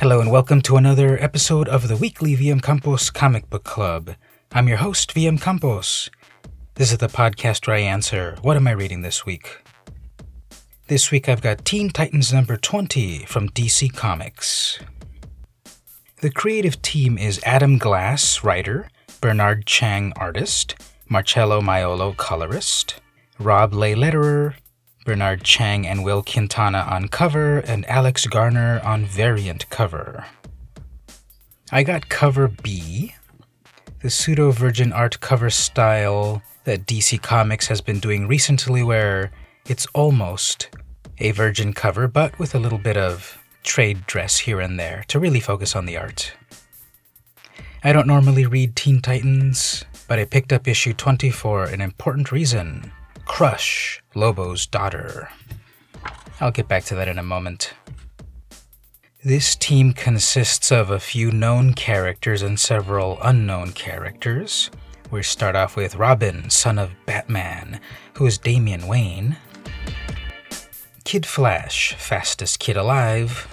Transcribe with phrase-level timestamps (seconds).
[0.00, 4.14] Hello and welcome to another episode of the weekly VM Campos Comic Book Club.
[4.50, 6.08] I'm your host, VM Campos.
[6.76, 9.62] This is the podcast where I answer, What am I reading this week?
[10.86, 14.78] This week I've got Teen Titans number 20 from DC Comics.
[16.22, 18.88] The creative team is Adam Glass, writer,
[19.20, 20.76] Bernard Chang, artist,
[21.10, 23.02] Marcelo Maiolo, colorist,
[23.38, 24.54] Rob Leigh, letterer,
[25.04, 30.26] Bernard Chang and Wil Quintana on cover, and Alex Garner on variant cover.
[31.72, 33.14] I got cover B,
[34.00, 39.30] the pseudo virgin art cover style that DC Comics has been doing recently, where
[39.66, 40.68] it's almost
[41.18, 45.18] a virgin cover, but with a little bit of trade dress here and there to
[45.18, 46.32] really focus on the art.
[47.82, 52.30] I don't normally read Teen Titans, but I picked up issue 20 for an important
[52.32, 52.92] reason.
[53.30, 55.30] Crush, Lobo's daughter.
[56.40, 57.72] I'll get back to that in a moment.
[59.24, 64.68] This team consists of a few known characters and several unknown characters.
[65.12, 67.80] We start off with Robin, son of Batman,
[68.14, 69.36] who is Damian Wayne.
[71.04, 73.46] Kid Flash, fastest kid alive.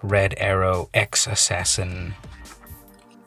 [0.00, 2.14] Red Arrow, ex assassin.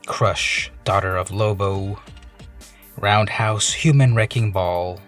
[0.07, 1.99] Crush, daughter of Lobo.
[3.01, 4.99] Roundhouse, Human Wrecking Ball,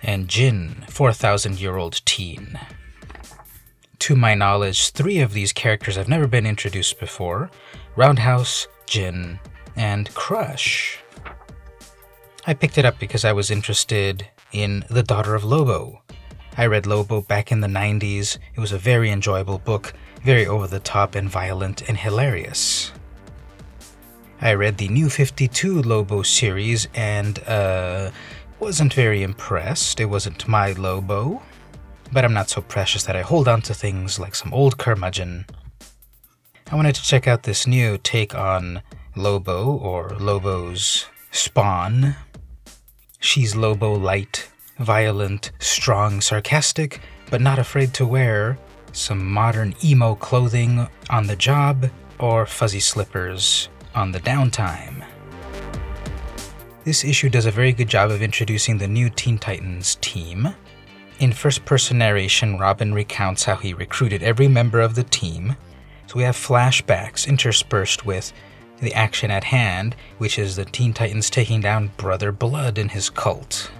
[0.00, 2.56] and Djinn, 4,000 year old teen.
[3.98, 7.50] To my knowledge, three of these characters have never been introduced before
[7.96, 9.40] Roundhouse, Djinn,
[9.74, 11.00] and Crush.
[12.46, 16.00] I picked it up because I was interested in The Daughter of Lobo.
[16.56, 18.38] I read Lobo back in the 90s.
[18.54, 22.92] It was a very enjoyable book, very over the top and violent and hilarious.
[24.40, 28.12] I read the new 52 Lobo series and uh,
[28.60, 29.98] wasn't very impressed.
[29.98, 31.42] It wasn't my Lobo.
[32.12, 35.44] But I'm not so precious that I hold on to things like some old curmudgeon.
[36.70, 38.80] I wanted to check out this new take on
[39.16, 42.14] Lobo, or Lobo's spawn.
[43.18, 44.48] She's Lobo light,
[44.78, 48.56] violent, strong, sarcastic, but not afraid to wear
[48.92, 53.68] some modern emo clothing on the job or fuzzy slippers
[53.98, 55.04] on the downtime.
[56.84, 60.54] This issue does a very good job of introducing the new Teen Titans team.
[61.18, 65.56] In first person narration, Robin recounts how he recruited every member of the team.
[66.06, 68.32] So we have flashbacks interspersed with
[68.78, 73.10] the action at hand, which is the Teen Titans taking down Brother Blood and his
[73.10, 73.70] cult.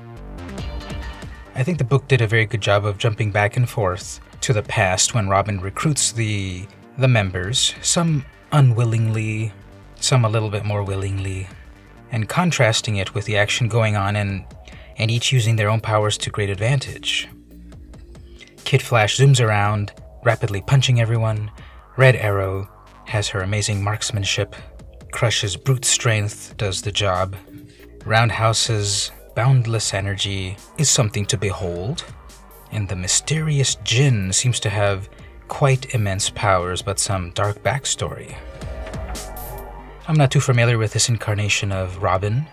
[1.54, 4.52] I think the book did a very good job of jumping back and forth to
[4.52, 6.66] the past when Robin recruits the
[6.98, 9.52] the members, some unwillingly,
[10.08, 11.46] some a little bit more willingly,
[12.10, 14.42] and contrasting it with the action going on and,
[14.96, 17.28] and each using their own powers to great advantage.
[18.64, 19.92] Kid Flash zooms around,
[20.24, 21.50] rapidly punching everyone.
[21.98, 22.66] Red Arrow
[23.04, 24.56] has her amazing marksmanship.
[25.12, 27.36] Crush's brute strength does the job.
[28.06, 32.02] Roundhouse's boundless energy is something to behold.
[32.72, 35.10] And the mysterious Djinn seems to have
[35.48, 38.36] quite immense powers, but some dark backstory.
[40.08, 42.46] I'm not too familiar with this incarnation of Robin,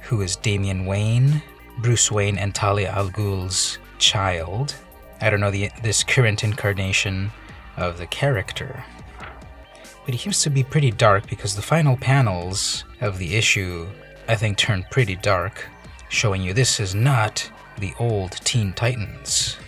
[0.00, 1.40] who is Damian Wayne,
[1.78, 4.74] Bruce Wayne, and Talia al Ghul's child.
[5.20, 7.30] I don't know the, this current incarnation
[7.76, 8.84] of the character.
[10.04, 13.86] But he seems to be pretty dark because the final panels of the issue,
[14.26, 15.64] I think, turn pretty dark,
[16.08, 19.58] showing you this is not the old Teen Titans.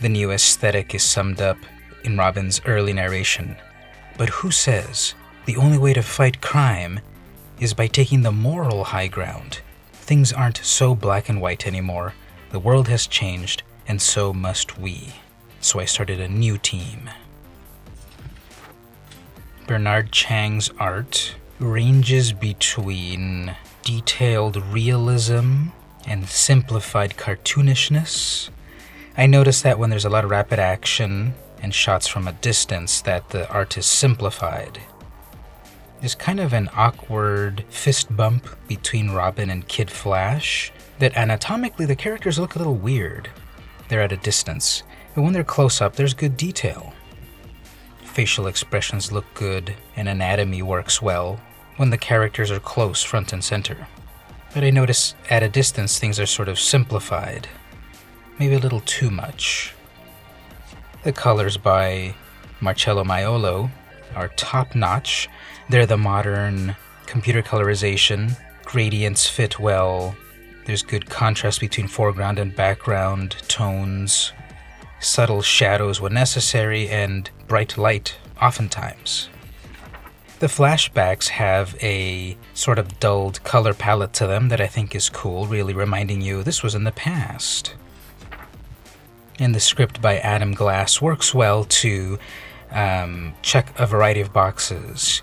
[0.00, 1.58] The new aesthetic is summed up
[2.02, 3.54] in Robin's early narration.
[4.16, 5.14] But who says
[5.48, 7.00] the only way to fight crime
[7.58, 9.62] is by taking the moral high ground.
[9.92, 12.12] Things aren't so black and white anymore.
[12.50, 15.14] The world has changed, and so must we.
[15.62, 17.08] So I started a new team.
[19.66, 25.68] Bernard Chang's art ranges between detailed realism
[26.06, 28.50] and simplified cartoonishness.
[29.16, 31.32] I notice that when there's a lot of rapid action
[31.62, 34.78] and shots from a distance that the art is simplified
[36.02, 41.96] is kind of an awkward fist bump between Robin and Kid Flash that anatomically the
[41.96, 43.30] characters look a little weird.
[43.88, 44.82] They're at a distance,
[45.14, 46.92] but when they're close up, there's good detail.
[48.02, 51.40] Facial expressions look good, and anatomy works well
[51.76, 53.86] when the characters are close front and center.
[54.54, 57.48] But I notice at a distance things are sort of simplified,
[58.38, 59.74] maybe a little too much.
[61.04, 62.14] The colors by
[62.60, 63.70] Marcelo Maiolo
[64.14, 65.28] are top notch
[65.68, 66.76] they're the modern
[67.06, 68.38] computer colorization.
[68.64, 70.16] Gradients fit well.
[70.64, 74.32] There's good contrast between foreground and background tones.
[75.00, 79.28] subtle shadows when necessary, and bright light oftentimes.
[80.40, 85.08] The flashbacks have a sort of dulled color palette to them that I think is
[85.08, 87.74] cool, really reminding you this was in the past.
[89.38, 92.18] And the script by Adam Glass works well to
[92.70, 95.22] um, check a variety of boxes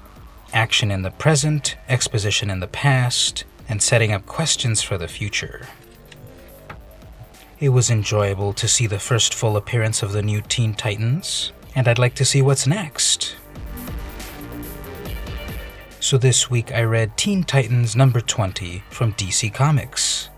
[0.56, 5.68] action in the present, exposition in the past, and setting up questions for the future.
[7.60, 11.88] It was enjoyable to see the first full appearance of the new Teen Titans, and
[11.88, 13.36] I'd like to see what's next.
[16.00, 20.30] So this week I read Teen Titans number 20 from DC Comics.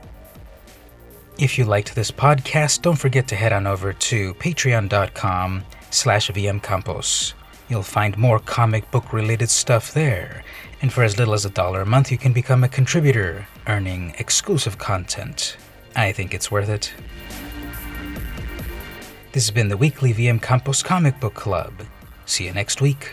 [1.38, 7.34] If you liked this podcast, don't forget to head on over to patreon.com slash vmcampos.
[7.70, 10.44] You'll find more comic book related stuff there,
[10.82, 14.16] and for as little as a dollar a month you can become a contributor, earning
[14.18, 15.58] exclusive content.
[15.96, 16.94] I think it's worth it.
[19.34, 21.74] This has been the weekly VM Campos Comic Book Club.
[22.26, 23.12] See you next week.